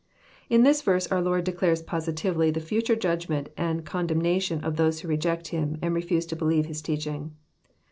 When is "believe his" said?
6.35-6.81